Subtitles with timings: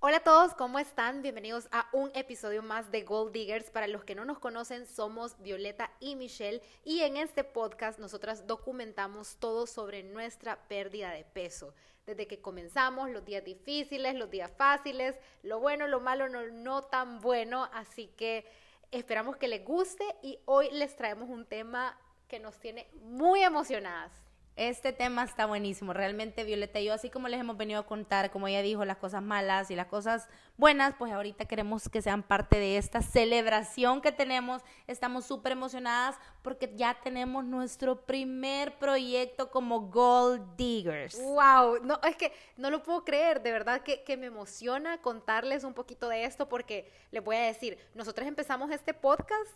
[0.00, 1.22] Hola a todos, ¿cómo están?
[1.22, 3.68] Bienvenidos a un episodio más de Gold Diggers.
[3.70, 8.46] Para los que no nos conocen, somos Violeta y Michelle y en este podcast nosotras
[8.46, 11.74] documentamos todo sobre nuestra pérdida de peso.
[12.06, 16.84] Desde que comenzamos, los días difíciles, los días fáciles, lo bueno, lo malo, no, no
[16.84, 17.68] tan bueno.
[17.72, 18.46] Así que
[18.92, 24.27] esperamos que les guste y hoy les traemos un tema que nos tiene muy emocionadas.
[24.58, 25.92] Este tema está buenísimo.
[25.92, 28.96] Realmente, Violeta y yo, así como les hemos venido a contar, como ella dijo, las
[28.96, 34.00] cosas malas y las cosas buenas, pues ahorita queremos que sean parte de esta celebración
[34.00, 34.62] que tenemos.
[34.88, 41.22] Estamos súper emocionadas porque ya tenemos nuestro primer proyecto como Gold Diggers.
[41.22, 41.78] ¡Wow!
[41.84, 43.40] No, es que no lo puedo creer.
[43.40, 47.42] De verdad que, que me emociona contarles un poquito de esto porque les voy a
[47.42, 49.52] decir, nosotros empezamos este podcast.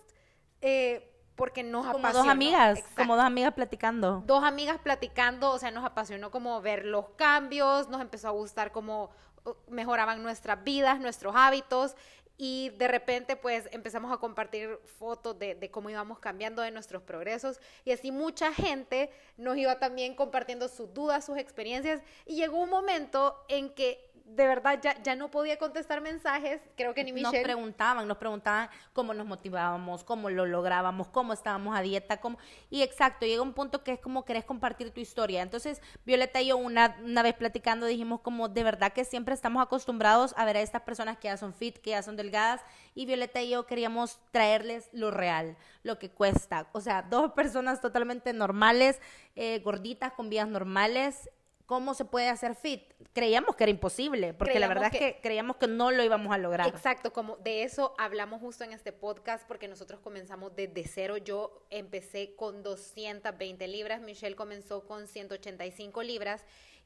[0.60, 2.24] Eh, porque nos como apasionó.
[2.24, 2.96] dos amigas, Exacto.
[2.96, 4.22] como dos amigas platicando.
[4.26, 8.72] Dos amigas platicando, o sea, nos apasionó como ver los cambios, nos empezó a gustar
[8.72, 9.10] cómo
[9.44, 11.96] uh, mejoraban nuestras vidas, nuestros hábitos
[12.38, 17.02] y de repente pues empezamos a compartir fotos de, de, cómo íbamos cambiando de nuestros
[17.02, 22.58] progresos y así mucha gente nos iba también compartiendo sus dudas, sus experiencias y llegó
[22.58, 27.12] un momento en que de verdad ya, ya no podía contestar mensajes, creo que ni
[27.12, 27.38] Michelle.
[27.38, 32.38] Nos preguntaban, nos preguntaban cómo nos motivábamos, cómo lo lográbamos, cómo estábamos a dieta, cómo...
[32.70, 35.42] Y exacto, llega un punto que es como querés compartir tu historia.
[35.42, 39.62] Entonces, Violeta y yo una, una vez platicando dijimos como de verdad que siempre estamos
[39.62, 42.62] acostumbrados a ver a estas personas que ya son fit, que ya son delgadas,
[42.94, 46.68] y Violeta y yo queríamos traerles lo real, lo que cuesta.
[46.72, 49.00] O sea, dos personas totalmente normales,
[49.36, 51.30] eh, gorditas, con vidas normales,
[51.66, 52.82] cómo se puede hacer fit.
[53.12, 56.02] Creíamos que era imposible, porque creíamos la verdad que, es que creíamos que no lo
[56.02, 56.68] íbamos a lograr.
[56.68, 61.16] Exacto, como de eso hablamos justo en este podcast, porque nosotros comenzamos desde cero.
[61.16, 66.44] Yo empecé con 220 libras, Michelle comenzó con 185 libras.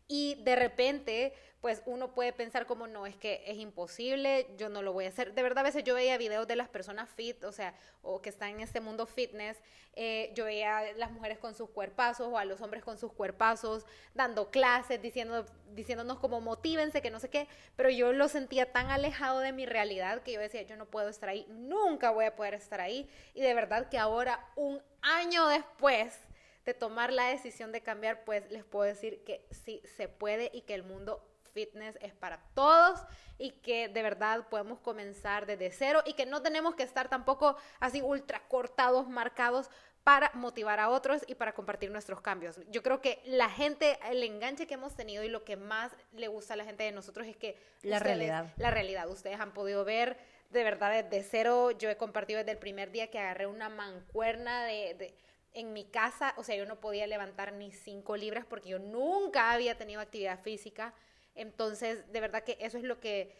[0.08, 4.82] Y de repente, pues uno puede pensar como no, es que es imposible, yo no
[4.82, 5.34] lo voy a hacer.
[5.34, 8.28] De verdad, a veces yo veía videos de las personas fit, o sea, o que
[8.28, 9.60] están en este mundo fitness,
[9.94, 13.12] eh, yo veía a las mujeres con sus cuerpazos o a los hombres con sus
[13.12, 13.84] cuerpazos,
[14.14, 18.90] dando clases, diciendo, diciéndonos como motívense, que no sé qué, pero yo lo sentía tan
[18.90, 22.36] alejado de mi realidad que yo decía, yo no puedo estar ahí, nunca voy a
[22.36, 23.08] poder estar ahí.
[23.34, 26.16] Y de verdad que ahora, un año después,
[26.66, 30.62] de tomar la decisión de cambiar, pues les puedo decir que sí se puede y
[30.62, 33.00] que el mundo fitness es para todos
[33.38, 37.56] y que de verdad podemos comenzar desde cero y que no tenemos que estar tampoco
[37.80, 39.70] así ultra cortados, marcados
[40.04, 42.60] para motivar a otros y para compartir nuestros cambios.
[42.68, 46.28] Yo creo que la gente, el enganche que hemos tenido y lo que más le
[46.28, 48.46] gusta a la gente de nosotros es que la ustedes, realidad.
[48.56, 49.08] La realidad.
[49.08, 50.16] Ustedes han podido ver
[50.50, 51.70] de verdad desde cero.
[51.72, 55.14] Yo he compartido desde el primer día que agarré una mancuerna de, de
[55.56, 59.52] en mi casa, o sea, yo no podía levantar ni cinco libras porque yo nunca
[59.52, 60.92] había tenido actividad física.
[61.34, 63.34] Entonces, de verdad que eso es lo que,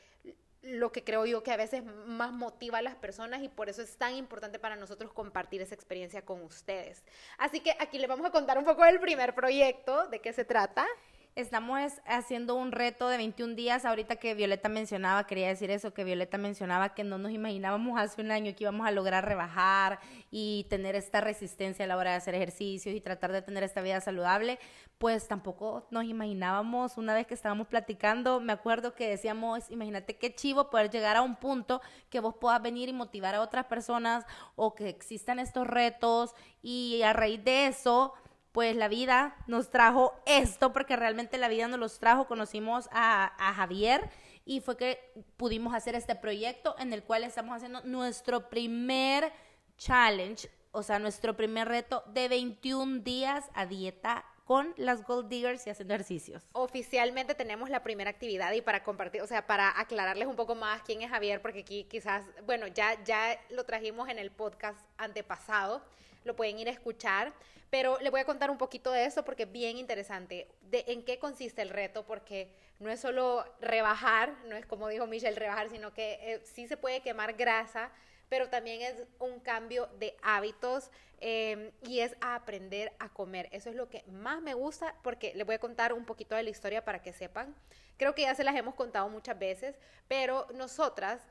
[0.62, 3.82] lo que creo yo que a veces más motiva a las personas y por eso
[3.82, 7.04] es tan importante para nosotros compartir esa experiencia con ustedes.
[7.36, 10.46] Así que aquí les vamos a contar un poco del primer proyecto, de qué se
[10.46, 10.86] trata.
[11.36, 13.84] Estamos haciendo un reto de 21 días.
[13.84, 18.22] Ahorita que Violeta mencionaba, quería decir eso, que Violeta mencionaba que no nos imaginábamos hace
[18.22, 22.16] un año que íbamos a lograr rebajar y tener esta resistencia a la hora de
[22.16, 24.58] hacer ejercicios y tratar de tener esta vida saludable.
[24.96, 30.34] Pues tampoco nos imaginábamos, una vez que estábamos platicando, me acuerdo que decíamos, imagínate qué
[30.34, 34.24] chivo poder llegar a un punto que vos puedas venir y motivar a otras personas
[34.54, 38.14] o que existan estos retos y a raíz de eso
[38.56, 43.34] pues la vida nos trajo esto, porque realmente la vida nos los trajo, conocimos a,
[43.38, 44.08] a, Javier
[44.46, 49.30] y fue que pudimos hacer este proyecto en el cual estamos haciendo nuestro primer
[49.76, 55.66] challenge, o sea, nuestro primer reto de 21 días a dieta con las Gold Diggers
[55.66, 56.42] y haciendo ejercicios.
[56.52, 60.80] Oficialmente tenemos la primera actividad y para compartir, o sea, para aclararles un poco más
[60.80, 65.82] quién es Javier, porque aquí quizás, bueno, ya, ya lo trajimos en el podcast antepasado,
[66.26, 67.32] lo pueden ir a escuchar,
[67.70, 71.18] pero le voy a contar un poquito de eso porque es bien interesante, en qué
[71.18, 75.92] consiste el reto, porque no es solo rebajar, no es como dijo Michelle, rebajar, sino
[75.92, 77.90] que eh, sí se puede quemar grasa,
[78.28, 80.90] pero también es un cambio de hábitos
[81.20, 83.48] eh, y es aprender a comer.
[83.52, 86.42] Eso es lo que más me gusta porque les voy a contar un poquito de
[86.42, 87.54] la historia para que sepan.
[87.96, 89.76] Creo que ya se las hemos contado muchas veces,
[90.08, 91.22] pero nosotras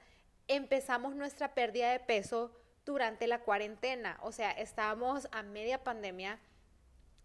[0.48, 2.52] empezamos nuestra pérdida de peso
[2.86, 6.40] durante la cuarentena, o sea, estábamos a media pandemia.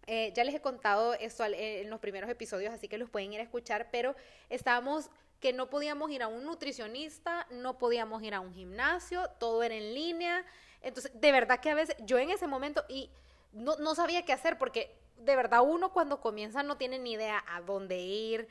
[0.07, 3.39] Eh, ya les he contado esto en los primeros episodios, así que los pueden ir
[3.39, 4.15] a escuchar, pero
[4.49, 9.61] estábamos que no podíamos ir a un nutricionista, no podíamos ir a un gimnasio, todo
[9.63, 10.45] era en línea.
[10.81, 13.11] Entonces, de verdad que a veces yo en ese momento y
[13.51, 17.43] no, no sabía qué hacer porque de verdad uno cuando comienza no tiene ni idea
[17.47, 18.47] a dónde ir,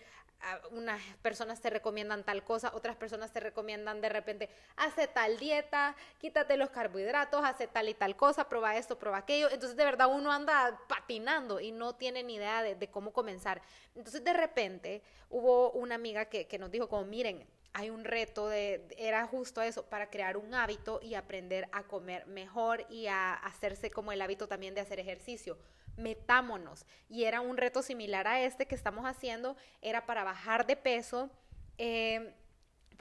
[0.70, 5.96] unas personas te recomiendan tal cosa, otras personas te recomiendan de repente, hace tal dieta,
[6.18, 9.50] quítate los carbohidratos, hace tal y tal cosa, prueba esto, prueba aquello.
[9.50, 13.60] Entonces, de verdad, uno anda patinando y no tiene ni idea de, cómo comenzar.
[13.94, 18.48] Entonces, de repente, hubo una amiga que, que nos dijo como, miren, hay un reto
[18.48, 23.34] de, era justo eso, para crear un hábito y aprender a comer mejor y a
[23.34, 25.56] hacerse como el hábito también de hacer ejercicio
[25.96, 26.86] metámonos.
[27.08, 31.30] Y era un reto similar a este que estamos haciendo, era para bajar de peso.
[31.78, 32.34] Eh,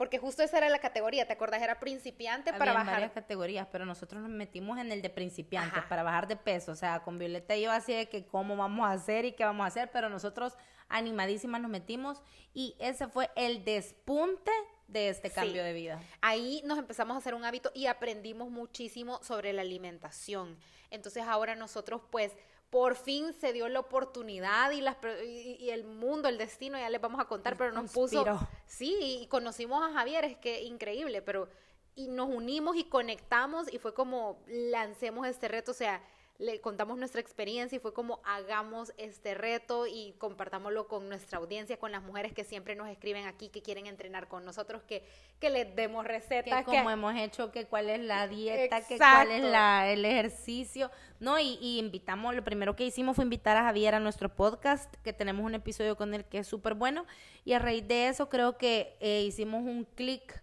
[0.00, 1.60] porque justo esa era la categoría, ¿te acuerdas?
[1.60, 2.94] Era principiante para bajar.
[2.94, 6.72] varias categorías, pero nosotros nos metimos en el de principiantes para bajar de peso.
[6.72, 9.44] O sea, con Violeta y yo así de que cómo vamos a hacer y qué
[9.44, 10.56] vamos a hacer, pero nosotros
[10.88, 12.22] animadísimas nos metimos
[12.54, 14.50] y ese fue el despunte
[14.88, 16.02] de este cambio de vida.
[16.22, 20.58] Ahí nos empezamos a hacer un hábito y aprendimos muchísimo sobre la alimentación.
[20.90, 22.32] Entonces ahora nosotros pues
[22.70, 27.00] por fin se dio la oportunidad y, las, y, el mundo, el destino, ya les
[27.00, 28.24] vamos a contar, pero nos puso,
[28.66, 31.48] sí, y conocimos a Javier, es que increíble, pero,
[31.96, 36.00] y nos unimos y conectamos y fue como, lancemos este reto, o sea,
[36.40, 41.76] le contamos nuestra experiencia y fue como hagamos este reto y compartámoslo con nuestra audiencia,
[41.76, 45.04] con las mujeres que siempre nos escriben aquí, que quieren entrenar con nosotros, que,
[45.38, 46.64] que les demos recetas.
[46.64, 50.90] Que como hemos hecho, que cuál es la dieta, que cuál es la, el ejercicio,
[51.20, 51.38] ¿no?
[51.38, 55.44] Y, invitamos, lo primero que hicimos fue invitar a Javier a nuestro podcast, que tenemos
[55.44, 57.04] un episodio con él que es súper bueno,
[57.44, 60.42] y a raíz de eso creo que eh, hicimos un clic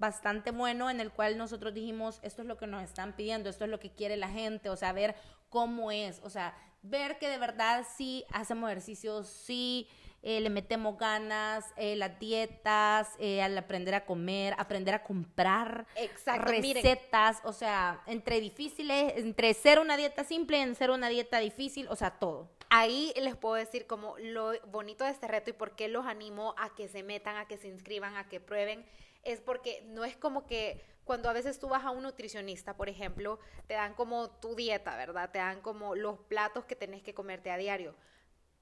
[0.00, 3.64] bastante bueno en el cual nosotros dijimos, esto es lo que nos están pidiendo, esto
[3.64, 5.14] es lo que quiere la gente, o sea, ver
[5.50, 9.86] cómo es, o sea, ver que de verdad sí hacemos ejercicios, sí
[10.22, 15.86] eh, le metemos ganas, eh, las dietas, eh, al aprender a comer, aprender a comprar
[16.24, 21.88] recetas, o sea, entre difíciles, entre ser una dieta simple y ser una dieta difícil,
[21.88, 22.50] o sea, todo.
[22.70, 26.54] Ahí les puedo decir como lo bonito de este reto y por qué los animo
[26.56, 28.86] a que se metan, a que se inscriban, a que prueben
[29.22, 32.88] es porque no es como que cuando a veces tú vas a un nutricionista, por
[32.88, 35.30] ejemplo, te dan como tu dieta, ¿verdad?
[35.30, 37.96] Te dan como los platos que tenés que comerte a diario.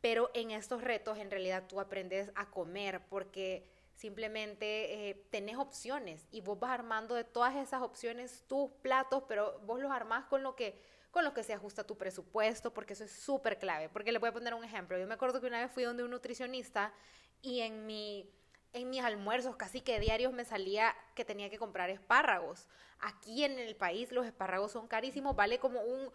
[0.00, 6.26] Pero en estos retos en realidad tú aprendes a comer porque simplemente eh, tenés opciones
[6.31, 10.43] y vos vas armando de todas esas opciones tus platos, pero vos los armás con
[10.43, 13.88] lo que con lo que se ajusta tu presupuesto, porque eso es súper clave.
[13.88, 14.99] Porque le voy a poner un ejemplo.
[14.99, 16.93] Yo me acuerdo que una vez fui donde un nutricionista
[17.40, 18.31] y en mi
[18.73, 22.67] en mis almuerzos casi que diarios me salía que tenía que comprar espárragos.
[23.00, 26.11] Aquí en el país los espárragos son carísimos, vale como un,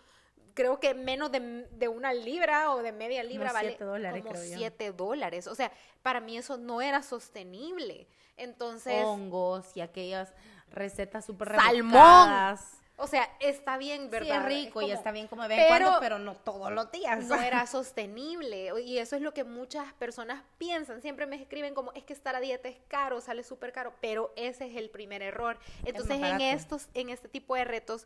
[0.54, 5.48] creo que menos de, una libra o de media libra vale como siete dólares.
[5.48, 5.72] O sea,
[6.02, 8.08] para mí eso no era sostenible.
[8.38, 9.04] Entonces...
[9.04, 10.34] Hongos y aquellas
[10.72, 12.58] recetas súper Salmón.
[12.98, 14.48] O sea, está bien, ¿verdad?
[14.48, 17.26] Sí, es rico y está bien como de vez cuando, pero no todos los días.
[17.26, 18.72] No era sostenible.
[18.82, 21.02] Y eso es lo que muchas personas piensan.
[21.02, 23.94] Siempre me escriben como, es que estar a dieta es caro, sale súper caro.
[24.00, 25.58] Pero ese es el primer error.
[25.86, 28.06] Entonces, en, estos, en este tipo de retos,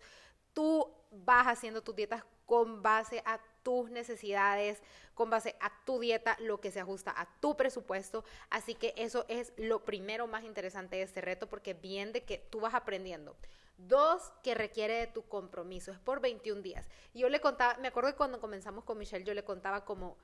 [0.53, 4.81] tú vas haciendo tus dietas con base a tus necesidades,
[5.13, 8.23] con base a tu dieta, lo que se ajusta a tu presupuesto.
[8.49, 12.37] Así que eso es lo primero más interesante de este reto, porque bien de que
[12.37, 13.35] tú vas aprendiendo
[13.77, 15.91] Dos, que requiere de tu compromiso.
[15.91, 16.87] Es por 21 días.
[17.13, 20.15] yo le contaba, me acuerdo que cuando comenzamos con Michelle, yo le contaba como,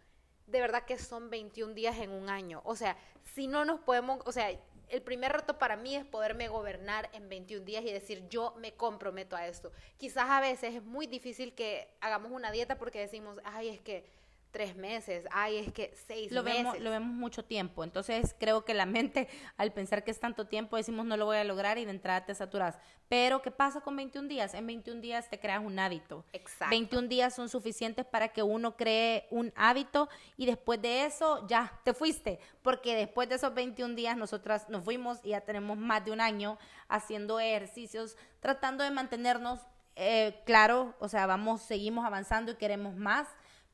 [0.47, 2.61] de verdad que son 21 días en un año.
[2.63, 2.95] O sea,
[3.33, 4.57] si no nos podemos, o sea,
[4.93, 8.73] el primer reto para mí es poderme gobernar en 21 días y decir yo me
[8.73, 9.71] comprometo a esto.
[9.97, 14.05] Quizás a veces es muy difícil que hagamos una dieta porque decimos, ay, es que
[14.53, 16.63] tres meses, ay, es que seis lo meses.
[16.63, 20.45] Vemos, lo vemos mucho tiempo, entonces creo que la mente, al pensar que es tanto
[20.45, 22.77] tiempo, decimos no lo voy a lograr y de entrada te saturas.
[23.09, 24.53] Pero, ¿qué pasa con 21 días?
[24.53, 26.23] En 21 días te creas un hábito.
[26.33, 26.69] Exacto.
[26.69, 30.07] 21 días son suficientes para que uno cree un hábito
[30.37, 34.83] y después de eso ya te fuiste, porque después de esos 21 días nosotras nos
[34.83, 39.61] fuimos y ya tenemos más de un año haciendo ejercicios, tratando de mantenernos,
[39.95, 43.27] eh, claro, o sea, vamos, seguimos avanzando y queremos más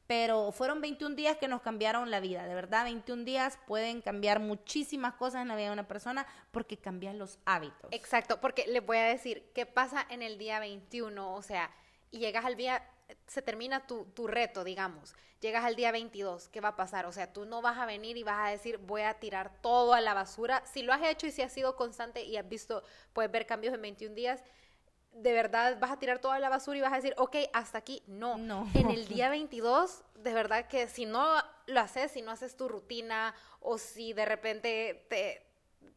[0.09, 4.39] pero fueron 21 días que nos cambiaron la vida, de verdad, 21 días pueden cambiar
[4.39, 7.91] muchísimas cosas en la vida de una persona porque cambian los hábitos.
[7.91, 11.35] Exacto, porque les voy a decir, ¿qué pasa en el día 21?
[11.35, 11.69] O sea,
[12.09, 12.83] y llegas al día,
[13.27, 17.05] se termina tu, tu reto, digamos, llegas al día 22, ¿qué va a pasar?
[17.05, 19.93] O sea, tú no vas a venir y vas a decir, voy a tirar todo
[19.93, 20.63] a la basura.
[20.65, 22.81] Si lo has hecho y si has sido constante y has visto,
[23.13, 24.43] puedes ver cambios en 21 días,
[25.13, 28.01] de verdad vas a tirar toda la basura y vas a decir, ok, hasta aquí.
[28.07, 28.37] No.
[28.37, 28.67] no.
[28.73, 32.67] En el día 22, de verdad que si no lo haces, si no haces tu
[32.67, 35.45] rutina o si de repente te,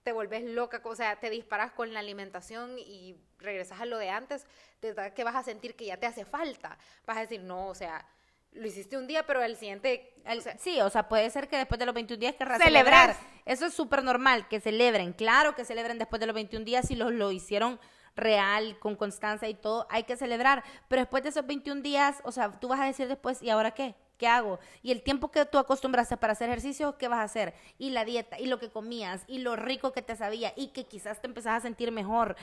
[0.03, 4.11] te volves loca, o sea, te disparas con la alimentación y regresas a lo de
[4.11, 4.47] antes,
[4.81, 6.79] de verdad que vas a sentir que ya te hace falta.
[7.07, 8.07] Vas a decir, no, o sea,
[8.53, 10.15] lo hiciste un día, pero el siguiente...
[10.59, 13.17] sí, o sea, puede ser que después de los 21 días querrás celebrar.
[13.45, 15.13] Eso es súper normal, que celebren.
[15.13, 17.81] Claro que celebren después de los 21 días si los, lo hicieron
[18.17, 20.63] real, con constancia y todo, hay que celebrar.
[20.89, 23.73] Pero después de esos 21 días, o sea, tú vas a decir después, ¿y ahora
[23.73, 23.95] qué?
[24.19, 24.61] ¿Qué hago?
[24.85, 27.55] Y el tiempo que tú acostumbraste para hacer ejercicio, ¿qué vas a hacer?
[27.77, 30.85] Y la dieta, y lo que comías, y lo rico que te sabía, y que
[30.85, 32.37] quizás te empezás a sentir mejor,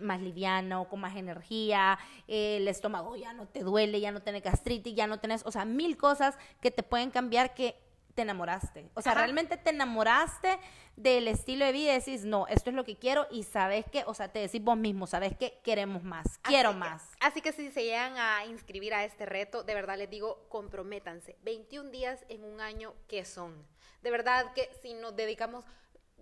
[0.00, 4.94] más liviano, con más energía, el estómago ya no te duele, ya no tienes gastritis,
[4.94, 7.76] ya no tenés, o sea, mil cosas que te pueden cambiar que
[8.16, 8.90] te enamoraste.
[8.94, 10.58] O sea, realmente te enamoraste
[10.96, 14.02] del estilo de vida y decís, no, esto es lo que quiero y sabes que,
[14.06, 17.04] o sea, te decís vos mismo, sabes que queremos más, quiero más.
[17.20, 21.36] así que si se llegan a inscribir a este reto, de verdad les digo, comprométanse.
[21.42, 23.54] 21 días en un año, ¿qué son?
[24.02, 25.66] De verdad que si nos dedicamos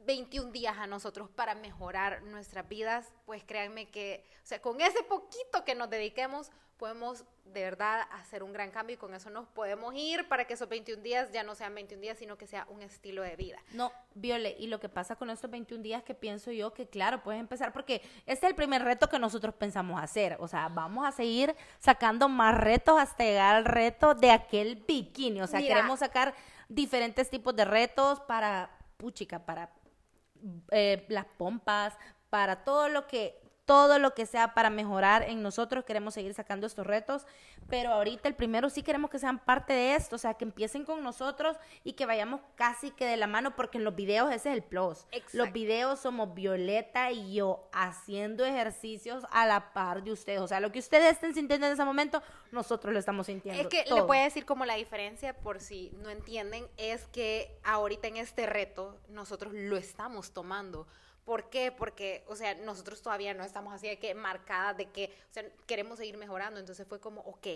[0.04, 5.04] 21 días a nosotros para mejorar nuestras vidas, pues créanme que, o sea, con ese
[5.04, 9.46] poquito que nos dediquemos, podemos de verdad hacer un gran cambio y con eso nos
[9.46, 12.66] podemos ir para que esos 21 días ya no sean 21 días, sino que sea
[12.68, 13.58] un estilo de vida.
[13.72, 17.22] No, Viole, y lo que pasa con estos 21 días que pienso yo que claro,
[17.22, 21.06] puedes empezar porque este es el primer reto que nosotros pensamos hacer, o sea, vamos
[21.06, 26.00] a seguir sacando más retos hasta llegar al reto de aquel bikini, o sea, queremos
[26.00, 26.34] sacar
[26.68, 29.70] diferentes tipos de retos para, puchica, para
[30.70, 31.96] eh, las pompas,
[32.30, 36.66] para todo lo que todo lo que sea para mejorar en nosotros, queremos seguir sacando
[36.66, 37.26] estos retos,
[37.68, 40.84] pero ahorita el primero sí queremos que sean parte de esto, o sea, que empiecen
[40.84, 44.50] con nosotros y que vayamos casi que de la mano, porque en los videos ese
[44.50, 45.06] es el plus.
[45.32, 50.60] Los videos somos Violeta y yo haciendo ejercicios a la par de ustedes, o sea,
[50.60, 53.62] lo que ustedes estén sintiendo en ese momento, nosotros lo estamos sintiendo.
[53.62, 57.58] Es que le voy a decir como la diferencia, por si no entienden, es que
[57.64, 60.86] ahorita en este reto nosotros lo estamos tomando
[61.24, 61.72] ¿Por qué?
[61.72, 65.44] Porque, o sea, nosotros todavía no estamos así de que marcadas de que, o sea,
[65.66, 66.60] queremos seguir mejorando.
[66.60, 67.46] Entonces fue como, ok,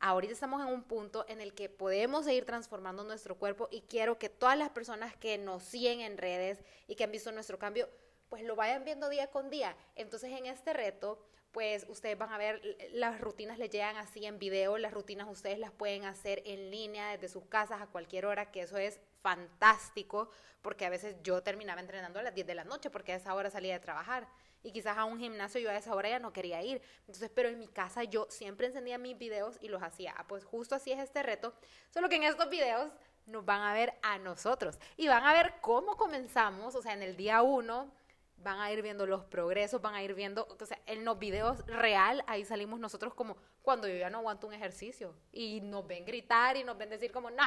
[0.00, 4.18] ahorita estamos en un punto en el que podemos seguir transformando nuestro cuerpo y quiero
[4.18, 7.88] que todas las personas que nos siguen en redes y que han visto nuestro cambio,
[8.28, 9.76] pues lo vayan viendo día con día.
[9.96, 12.60] Entonces en este reto, pues ustedes van a ver,
[12.92, 17.12] las rutinas les llegan así en video, las rutinas ustedes las pueden hacer en línea
[17.12, 20.30] desde sus casas a cualquier hora, que eso es fantástico,
[20.62, 23.34] porque a veces yo terminaba entrenando a las 10 de la noche porque a esa
[23.34, 24.28] hora salía de trabajar
[24.62, 26.82] y quizás a un gimnasio yo a esa hora ya no quería ir.
[27.00, 30.14] Entonces, pero en mi casa yo siempre encendía mis videos y los hacía.
[30.16, 31.54] Ah, pues justo así es este reto,
[31.90, 32.90] solo que en estos videos
[33.26, 37.02] nos van a ver a nosotros y van a ver cómo comenzamos, o sea, en
[37.02, 37.92] el día uno
[38.42, 41.64] van a ir viendo los progresos, van a ir viendo, o sea, en los videos
[41.66, 46.04] real, ahí salimos nosotros como cuando yo ya no aguanto un ejercicio y nos ven
[46.04, 47.44] gritar y nos ven decir como, no.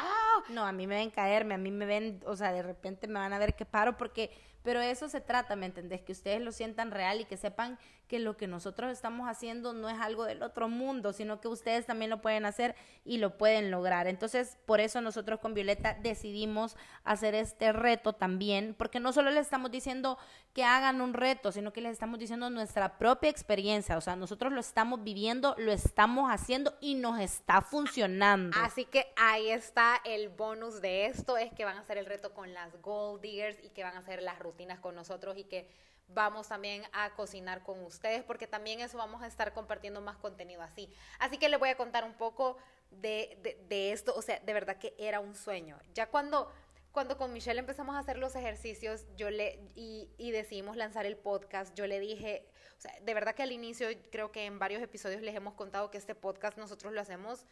[0.50, 3.20] No, a mí me ven caerme, a mí me ven, o sea, de repente me
[3.20, 4.32] van a ver que paro porque
[4.64, 6.02] pero eso se trata, ¿me entendés?
[6.02, 7.78] Que ustedes lo sientan real y que sepan
[8.08, 11.86] que lo que nosotros estamos haciendo no es algo del otro mundo, sino que ustedes
[11.86, 12.76] también lo pueden hacer
[13.06, 14.08] y lo pueden lograr.
[14.08, 16.76] Entonces, por eso nosotros con Violeta decidimos
[17.06, 20.18] hacer este reto también, porque no solo les estamos diciendo
[20.54, 23.98] que hagan un reto, sino que les estamos diciendo nuestra propia experiencia.
[23.98, 28.58] O sea, nosotros lo estamos viviendo, lo estamos haciendo y nos está funcionando.
[28.62, 32.34] Así que ahí está el bonus de esto, es que van a hacer el reto
[32.34, 34.38] con las Gold Diggers y que van a hacer las
[34.82, 35.68] con nosotros y que
[36.08, 40.62] vamos también a cocinar con ustedes porque también eso vamos a estar compartiendo más contenido
[40.62, 40.92] así.
[41.20, 42.58] Así que les voy a contar un poco
[42.90, 45.80] de, de, esto, o sea, de verdad que era un sueño.
[45.94, 46.52] Ya cuando,
[46.92, 51.18] cuando con Michelle empezamos a hacer los ejercicios yo le, y, y decidimos lanzar el
[51.18, 52.46] podcast, yo le dije,
[52.78, 55.92] o sea, de verdad que al inicio creo que en varios episodios les hemos contado
[55.92, 57.46] que este podcast nosotros lo hacemos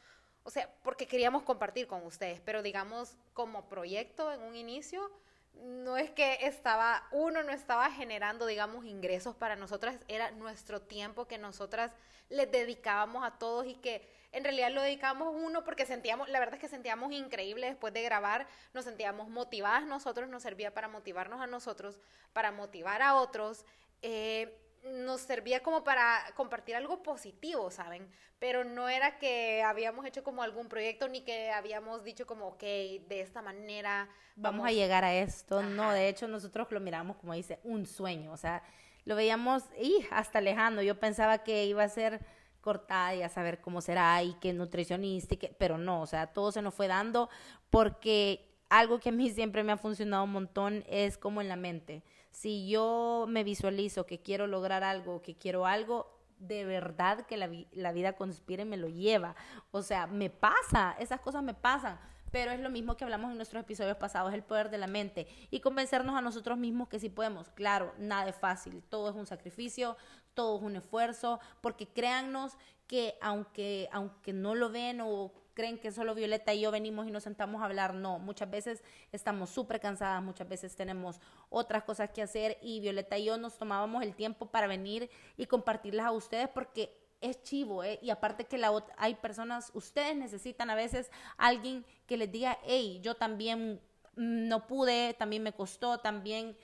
[0.43, 5.11] o sea, porque queríamos compartir con ustedes, pero digamos como proyecto en un inicio,
[5.53, 11.25] no es que estaba, uno no estaba generando, digamos, ingresos para nosotras, era nuestro tiempo
[11.25, 11.91] que nosotras
[12.29, 16.55] les dedicábamos a todos y que en realidad lo dedicábamos uno porque sentíamos, la verdad
[16.55, 21.41] es que sentíamos increíble después de grabar, nos sentíamos motivadas nosotros, nos servía para motivarnos
[21.41, 21.99] a nosotros,
[22.31, 23.65] para motivar a otros.
[24.01, 28.09] Eh, nos servía como para compartir algo positivo, ¿saben?
[28.39, 32.61] Pero no era que habíamos hecho como algún proyecto ni que habíamos dicho como, ok,
[32.61, 35.61] de esta manera vamos, a llegar a esto.
[35.61, 38.63] No, de hecho nosotros lo miramos como dice, un sueño, o sea,
[39.05, 40.81] lo veíamos y hasta lejano.
[40.81, 42.21] Yo pensaba que iba a ser
[42.61, 46.27] cortada y a saber cómo será y que nutricionista, y que, pero no, o sea,
[46.27, 47.29] todo se nos fue dando
[47.69, 51.55] porque algo que a mí siempre me ha funcionado un montón es como en la
[51.55, 57.37] mente si yo me visualizo que quiero lograr algo, que quiero algo, de verdad que
[57.37, 59.35] la, la vida conspira y me lo lleva.
[59.71, 61.99] O sea, me pasa, esas cosas me pasan.
[62.31, 65.27] Pero es lo mismo que hablamos en nuestros episodios pasados, el poder de la mente
[65.49, 67.49] y convencernos a nosotros mismos que sí podemos.
[67.49, 69.97] Claro, nada es fácil, todo es un sacrificio,
[70.35, 72.55] todo es un esfuerzo, porque créannos
[72.87, 77.11] que aunque, aunque no lo ven o creen que solo Violeta y yo venimos y
[77.11, 77.93] nos sentamos a hablar.
[77.93, 83.17] No, muchas veces estamos súper cansadas, muchas veces tenemos otras cosas que hacer y Violeta
[83.17, 87.83] y yo nos tomábamos el tiempo para venir y compartirlas a ustedes porque es chivo,
[87.83, 87.99] ¿eh?
[88.01, 93.01] Y aparte que la, hay personas, ustedes necesitan a veces alguien que les diga, hey,
[93.03, 93.81] yo también
[94.15, 96.55] no pude, también me costó, también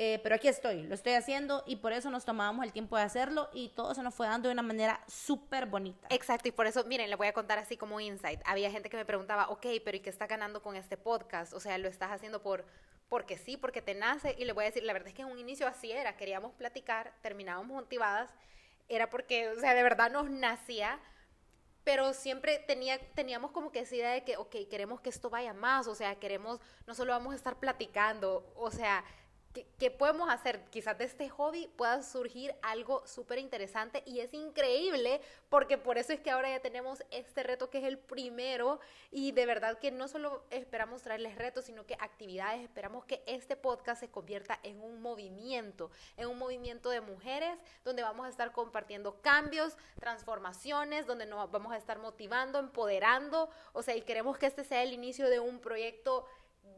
[0.00, 3.02] eh, pero aquí estoy, lo estoy haciendo y por eso nos tomábamos el tiempo de
[3.02, 6.06] hacerlo y todo se nos fue dando de una manera súper bonita.
[6.10, 8.40] Exacto, y por eso, miren, le voy a contar así como insight.
[8.44, 11.52] Había gente que me preguntaba, ok, pero ¿y qué está ganando con este podcast?
[11.52, 12.64] O sea, ¿lo estás haciendo por
[13.08, 14.36] porque sí, porque te nace?
[14.38, 16.52] Y le voy a decir, la verdad es que en un inicio así era, queríamos
[16.52, 18.30] platicar, terminábamos motivadas,
[18.88, 21.00] era porque, o sea, de verdad nos nacía
[21.82, 25.54] pero siempre tenía, teníamos como que esa idea de que, ok, queremos que esto vaya
[25.54, 29.02] más, o sea, queremos, no solo vamos a estar platicando, o sea,
[29.78, 30.64] ¿Qué, podemos hacer?
[30.70, 36.12] Quizás de este hobby pueda surgir algo súper interesante y es increíble porque por eso
[36.12, 39.90] es que ahora ya tenemos este reto que es el primero y de verdad que
[39.90, 44.80] no solo esperamos traerles retos, sino que actividades, esperamos que este podcast se convierta en
[44.80, 51.26] un movimiento, en un movimiento de mujeres donde vamos a estar compartiendo cambios, transformaciones, donde
[51.26, 55.28] nos vamos a estar motivando, empoderando, o sea, y queremos que este sea el inicio
[55.28, 56.26] de un proyecto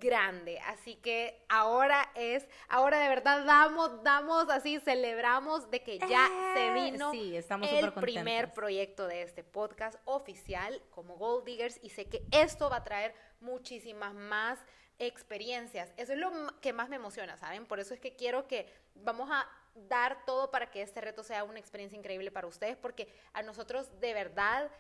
[0.01, 0.59] grande.
[0.61, 6.69] Así que ahora es, ahora de verdad damos, damos así, celebramos de que ya se
[6.69, 12.25] eh, vino el primer proyecto de este podcast oficial como Gold Diggers y sé que
[12.33, 14.59] esto va a traer muchísimas más
[14.99, 15.93] experiencias.
[15.97, 16.31] Eso es lo
[16.61, 17.67] que más me emociona, ¿saben?
[17.67, 19.49] Por eso es que quiero que vamos a
[19.89, 24.01] dar todo para que este reto sea una experiencia increíble para ustedes porque a nosotros
[24.01, 24.71] de verdad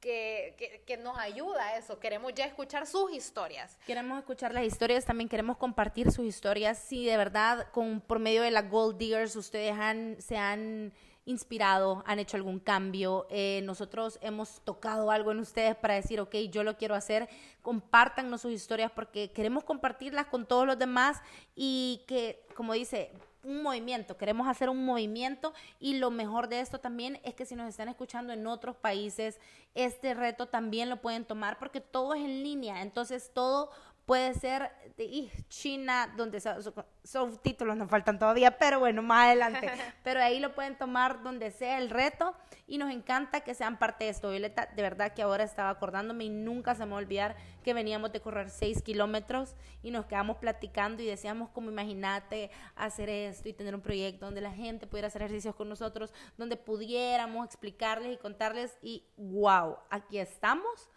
[0.00, 1.98] que, que, nos ayuda a eso.
[1.98, 3.78] Queremos ya escuchar sus historias.
[3.86, 6.78] Queremos escuchar las historias, también queremos compartir sus historias.
[6.78, 10.92] Si de verdad, con, por medio de la Gold Diggers, ustedes han, se han
[11.26, 16.34] inspirado, han hecho algún cambio, eh, nosotros hemos tocado algo en ustedes para decir, ok,
[16.50, 17.28] yo lo quiero hacer,
[17.62, 21.20] compártanos sus historias porque queremos compartirlas con todos los demás
[21.54, 26.78] y que, como dice, un movimiento, queremos hacer un movimiento y lo mejor de esto
[26.78, 29.40] también es que si nos están escuchando en otros países,
[29.74, 33.70] este reto también lo pueden tomar porque todo es en línea, entonces todo
[34.06, 39.70] puede ser de China, donde son, títulos, nos faltan todavía, pero bueno, más adelante.
[40.04, 42.34] Pero ahí lo pueden tomar donde sea el reto
[42.66, 44.30] y nos encanta que sean parte de esto.
[44.30, 47.72] Violeta, de verdad que ahora estaba acordándome y nunca se me va a olvidar que
[47.72, 53.48] veníamos de correr seis kilómetros y nos quedamos platicando y decíamos como imagínate hacer esto
[53.48, 58.14] y tener un proyecto donde la gente pudiera hacer ejercicios con nosotros, donde pudiéramos explicarles
[58.14, 60.90] y contarles y wow, aquí estamos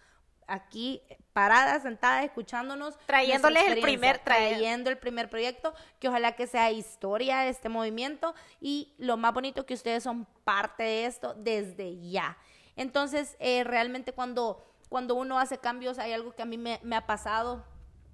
[0.48, 1.02] aquí
[1.34, 2.98] paradas, sentadas, escuchándonos.
[3.06, 8.34] Trayéndoles el primer, trayendo el primer proyecto, que ojalá que sea historia de este movimiento
[8.62, 12.38] y lo más bonito que ustedes son parte de esto desde ya.
[12.76, 16.96] Entonces, eh, realmente cuando, cuando uno hace cambios, hay algo que a mí me, me
[16.96, 17.66] ha pasado,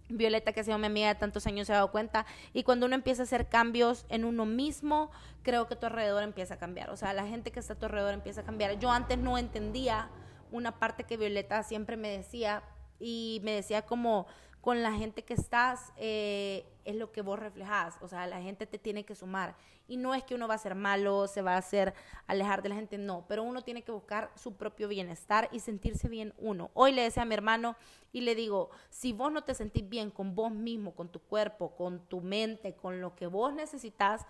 [0.10, 2.26] Violeta, que ha sido mi amiga de tantos años, se ha dado cuenta.
[2.54, 5.12] Y cuando uno empieza a hacer cambios en uno mismo,
[5.44, 6.90] creo que tu alrededor empieza a cambiar.
[6.90, 8.80] O sea, la gente que está a tu alrededor empieza a cambiar.
[8.80, 10.10] Yo antes no entendía
[10.52, 12.64] una parte que Violeta siempre me decía
[13.00, 14.28] y me decía como
[14.62, 18.66] con la gente que estás eh, es lo que vos reflejás, o sea, la gente
[18.66, 19.56] te tiene que sumar
[19.88, 21.94] y no es que uno va a ser malo, se va a hacer
[22.28, 26.08] alejar de la gente, no, pero uno tiene que buscar su propio bienestar y sentirse
[26.08, 26.70] bien uno.
[26.76, 27.76] Hoy le decía a mi hermano
[28.14, 31.76] y le digo, si vos no te sentís bien con vos mismo, con tu cuerpo,
[31.76, 34.28] con tu mente, con lo que vos necesitas,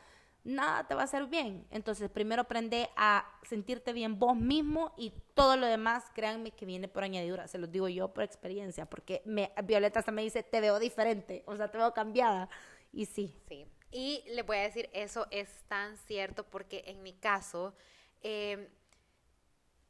[0.49, 1.65] nada te va a hacer bien.
[1.71, 6.87] Entonces, primero aprende a sentirte bien vos mismo y todo lo demás, créanme que viene
[6.87, 7.47] por añadidura.
[7.47, 11.43] Se los digo yo por experiencia, porque me, Violeta hasta me dice, te veo diferente,
[11.45, 12.49] o sea, te veo cambiada.
[12.91, 13.33] Y sí.
[13.47, 13.67] Sí.
[13.91, 17.73] Y le voy a decir, eso es tan cierto porque en mi caso,
[18.21, 18.67] em,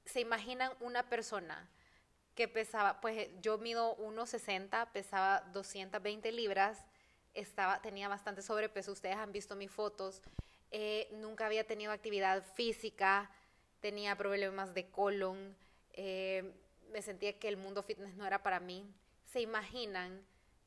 [0.06, 1.70] se imaginan una persona
[2.36, 6.86] que pesaba, pues yo mido 1,60, pesaba 220 libras,
[7.34, 10.22] estaba, tenía bastante sobrepeso, ustedes han visto mis fotos,
[10.72, 13.32] eh, nunca había tenido actividad física,
[13.80, 15.56] tenía problemas de colon,
[15.94, 16.54] eh,
[16.92, 18.86] me sentía que el mundo fitness no era para mí.
[19.26, 20.26] ¿Se imaginan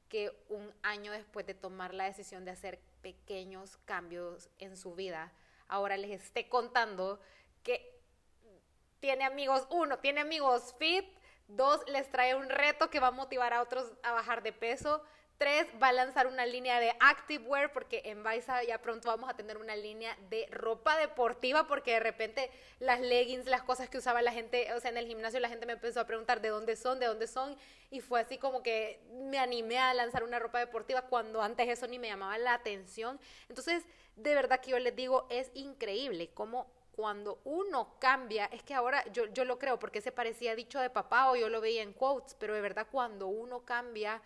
[0.09, 5.33] que un año después de tomar la decisión de hacer pequeños cambios en su vida,
[5.69, 7.21] ahora les esté contando
[7.62, 7.99] que
[9.01, 11.07] tiene amigos, uno, tiene amigos fit,
[11.49, 15.03] dos, les trae un reto que va a motivar a otros a bajar de peso,
[15.38, 19.35] Tres, va a lanzar una línea de activewear porque en Baisa ya pronto vamos a
[19.35, 24.23] tener una línea de ropa deportiva porque de repente las leggings, las cosas que usaba
[24.23, 26.77] la gente, o sea, en el gimnasio la gente me empezó a preguntar de dónde
[26.77, 27.57] son, de dónde son
[27.90, 31.88] y fue así como que me animé a lanzar una ropa deportiva cuando antes eso
[31.88, 33.18] ni me llamaba la atención.
[33.49, 38.75] Entonces, de verdad que yo les digo, es increíble cómo cuando uno cambia, es que
[38.75, 41.83] ahora yo, yo lo creo porque se parecía dicho de papá o yo lo veía
[41.83, 44.23] en quotes, pero de verdad cuando uno cambia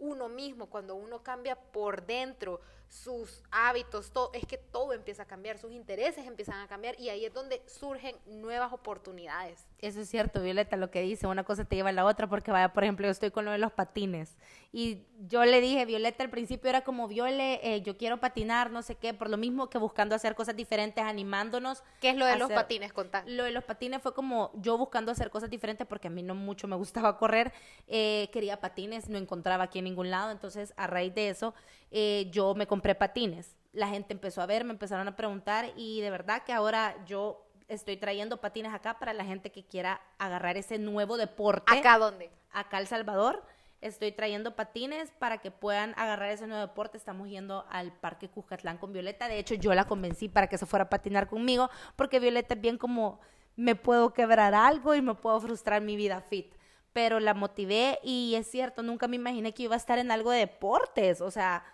[0.00, 2.60] uno mismo, cuando uno cambia por dentro,
[2.90, 7.08] sus hábitos, todo, es que todo empieza a cambiar, sus intereses empiezan a cambiar y
[7.08, 9.64] ahí es donde surgen nuevas oportunidades.
[9.78, 12.50] Eso es cierto, Violeta, lo que dice, una cosa te lleva a la otra, porque
[12.50, 14.36] vaya, por ejemplo, yo estoy con lo de los patines
[14.72, 18.82] y yo le dije, Violeta, al principio era como, Viole, eh, yo quiero patinar, no
[18.82, 21.84] sé qué, por lo mismo que buscando hacer cosas diferentes, animándonos.
[22.00, 22.92] ¿Qué es lo de los patines?
[22.92, 23.22] Contá.
[23.26, 26.34] Lo de los patines fue como yo buscando hacer cosas diferentes, porque a mí no
[26.34, 27.52] mucho me gustaba correr,
[27.86, 31.54] eh, quería patines, no encontraba aquí en ningún lado, entonces a raíz de eso
[31.92, 33.56] eh, yo me compré patines.
[33.72, 37.46] La gente empezó a ver, me empezaron a preguntar y de verdad que ahora yo
[37.68, 41.72] estoy trayendo patines acá para la gente que quiera agarrar ese nuevo deporte.
[41.72, 42.30] ¿Acá dónde?
[42.52, 43.44] Acá El Salvador.
[43.80, 46.98] Estoy trayendo patines para que puedan agarrar ese nuevo deporte.
[46.98, 49.26] Estamos yendo al Parque Cuscatlán con Violeta.
[49.28, 52.60] De hecho, yo la convencí para que se fuera a patinar conmigo, porque Violeta es
[52.60, 53.20] bien como
[53.56, 56.54] me puedo quebrar algo y me puedo frustrar mi vida fit.
[56.92, 60.30] Pero la motivé y es cierto, nunca me imaginé que iba a estar en algo
[60.30, 61.20] de deportes.
[61.20, 61.64] O sea,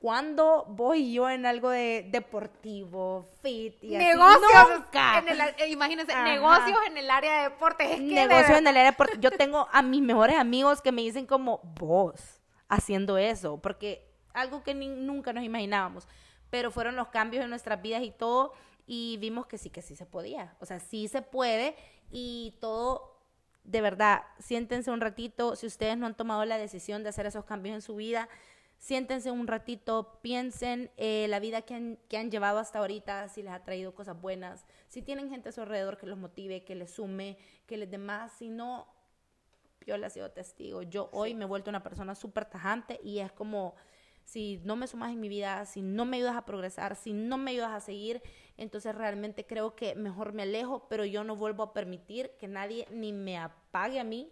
[0.00, 5.18] ¿Cuándo voy yo en algo de deportivo, fit y negocios así?
[5.18, 7.90] En el, eh, imagínense, negocios en el área de deportes.
[7.90, 9.18] Es negocios en el área de deportes.
[9.20, 14.62] Yo tengo a mis mejores amigos que me dicen como vos haciendo eso, porque algo
[14.62, 16.06] que nunca nos imaginábamos.
[16.48, 18.52] Pero fueron los cambios en nuestras vidas y todo,
[18.86, 20.54] y vimos que sí, que sí se podía.
[20.60, 21.74] O sea, sí se puede
[22.10, 23.18] y todo
[23.68, 27.44] de verdad, siéntense un ratito, si ustedes no han tomado la decisión de hacer esos
[27.44, 28.26] cambios en su vida,
[28.78, 33.42] siéntense un ratito, piensen eh, la vida que han, que han llevado hasta ahorita, si
[33.42, 36.74] les ha traído cosas buenas, si tienen gente a su alrededor que los motive, que
[36.74, 37.36] les sume,
[37.66, 38.86] que les dé más, si no,
[39.86, 40.82] yo le he sido testigo.
[40.82, 43.74] Yo hoy me he vuelto una persona súper tajante y es como,
[44.24, 47.38] si no me sumas en mi vida, si no me ayudas a progresar, si no
[47.38, 48.22] me ayudas a seguir,
[48.58, 52.86] entonces realmente creo que mejor me alejo, pero yo no vuelvo a permitir que nadie
[52.90, 54.30] ni me apague a mí,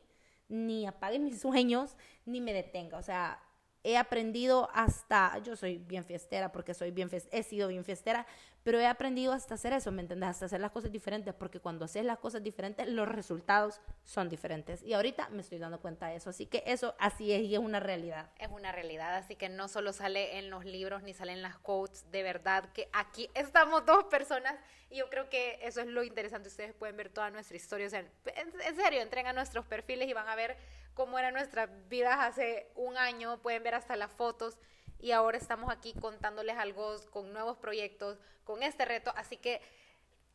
[0.49, 2.99] ni apague mis sueños, ni me detenga.
[2.99, 3.43] O sea,
[3.87, 8.27] he aprendido hasta, yo soy bien fiestera porque soy bien, he sido bien fiestera,
[8.65, 10.29] pero he aprendido hasta hacer eso, ¿me entiendes?
[10.29, 14.83] Hasta hacer las cosas diferentes, porque cuando haces las cosas diferentes, los resultados son diferentes.
[14.83, 17.61] Y ahorita me estoy dando cuenta de eso, así que eso así es y es
[17.61, 18.29] una realidad.
[18.41, 22.11] Es una realidad, así que no solo sale en los libros ni salen las quotes,
[22.11, 24.57] de verdad que aquí estamos dos personas
[24.91, 27.91] y yo creo que eso es lo interesante, ustedes pueden ver toda nuestra historia, o
[27.91, 30.57] sea, en serio, entren a nuestros perfiles y van a ver
[30.97, 34.57] cómo eran nuestras vidas hace un año, pueden ver hasta las fotos
[34.99, 39.61] y ahora estamos aquí contándoles algo con nuevos proyectos, con este reto, así que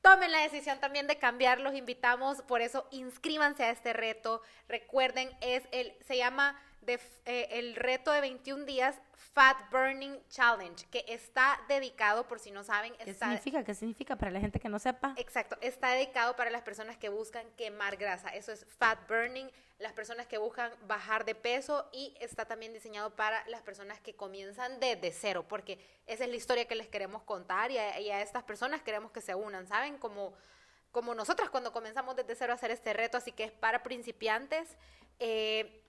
[0.03, 5.35] tomen la decisión también de cambiar, los invitamos, por eso inscríbanse a este reto, recuerden,
[5.41, 8.99] es el, se llama de, eh, el reto de 21 días
[9.33, 13.63] Fat Burning Challenge, que está dedicado, por si no saben, ¿qué significa?
[13.63, 15.13] ¿Qué significa para la gente que no sepa?
[15.17, 19.47] Exacto, está dedicado para las personas que buscan quemar grasa, eso es Fat Burning,
[19.79, 24.15] las personas que buscan bajar de peso y está también diseñado para las personas que
[24.15, 28.43] comienzan desde cero, porque esa es la historia que les queremos contar y a, estas
[28.43, 29.97] personas queremos que se unan, ¿saben?
[29.97, 30.33] Como
[30.91, 34.75] como nosotras cuando comenzamos desde cero a hacer este reto, así que es para principiantes.
[35.19, 35.80] Eh,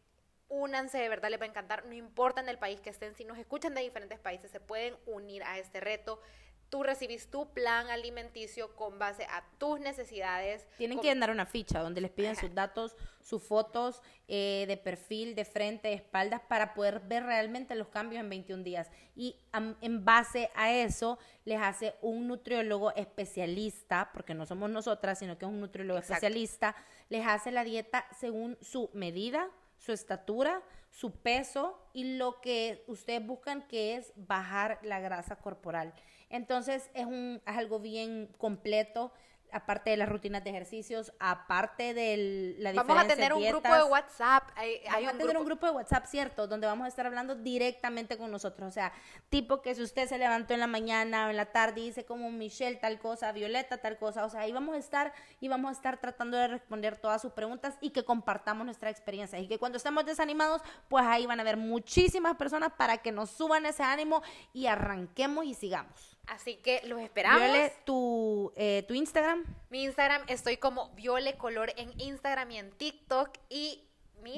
[0.53, 3.25] únanse, de verdad les va a encantar, no importa en el país que estén, si
[3.25, 6.21] nos escuchan de diferentes países, se pueden unir a este reto.
[6.69, 10.67] Tú recibís tu plan alimenticio con base a tus necesidades.
[10.79, 15.35] Tienen que llenar una ficha donde les piden sus datos, sus fotos eh, de perfil,
[15.35, 18.91] de frente, de espaldas, para poder ver realmente los cambios en 21 días.
[19.15, 25.37] Y en base a eso, les hace un nutriólogo especialista, porque no somos nosotras, sino
[25.37, 26.75] que es un nutriólogo especialista,
[27.11, 29.51] les hace la dieta según su medida,
[29.83, 35.93] su estatura, su peso y lo que ustedes buscan que es bajar la grasa corporal.
[36.29, 39.13] Entonces es, un, algo bien completo
[39.53, 43.75] aparte de las rutinas de ejercicios, aparte de la diferencia Vamos a tener un grupo
[43.75, 44.45] de WhatsApp.
[44.57, 48.17] Hay, vamos a tener un grupo de WhatsApp, cierto, donde vamos a estar hablando directamente
[48.17, 48.69] con nosotros.
[48.69, 48.93] O sea,
[49.29, 52.05] tipo que si usted se levantó en la mañana o en la tarde y dice
[52.05, 55.71] como Michelle tal cosa, Violeta tal cosa, o sea, ahí vamos a estar y vamos
[55.71, 59.39] a estar tratando de responder todas sus preguntas y que compartamos nuestra experiencia.
[59.39, 63.31] Y que cuando estemos desanimados, pues ahí van a haber muchísimas personas para que nos
[63.31, 66.12] suban ese ánimo y arranquemos y sigamos.
[66.27, 67.41] Así que los esperamos.
[67.41, 69.45] Viole, tu, eh, tu Instagram.
[69.71, 73.31] Mi Instagram estoy como Viole Color en Instagram y en TikTok.
[73.49, 73.85] Y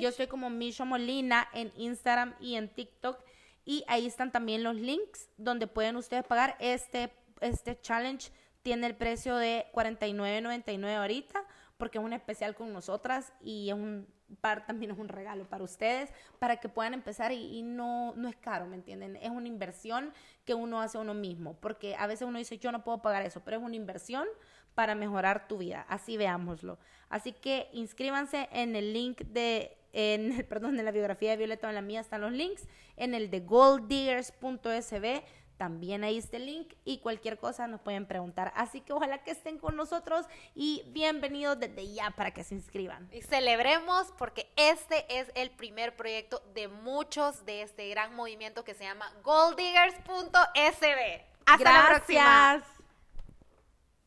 [0.01, 3.23] Yo estoy como Misho Molina en Instagram y en TikTok.
[3.65, 6.57] Y ahí están también los links donde pueden ustedes pagar.
[6.59, 8.31] Este, este challenge
[8.63, 11.45] tiene el precio de $49.99 ahorita
[11.77, 15.65] porque es un especial con nosotras y es un par también es un regalo para
[15.65, 19.17] ustedes, para que puedan empezar y, no, no es caro, ¿me entienden?
[19.17, 20.13] Es una inversión
[20.45, 23.43] que uno hace uno mismo, porque a veces uno dice, yo no puedo pagar eso,
[23.45, 24.27] pero es una inversión
[24.75, 26.79] para mejorar tu vida, así veámoslo.
[27.09, 31.69] Así que inscríbanse en el link de, en el, perdón, en la biografía de Violeta,
[31.69, 32.67] en la mía están los links,
[32.97, 35.23] en el de golddiggers.sb
[35.57, 38.53] también ahí está el link y cualquier cosa nos pueden preguntar.
[38.57, 43.09] Así que ojalá que estén con nosotros y bienvenidos desde ya para que se inscriban.
[43.13, 48.75] Y celebremos porque este es el primer proyecto de muchos de este gran movimiento que
[48.75, 51.25] se llama golddiggers.sb.
[51.47, 52.65] Hasta la próxima.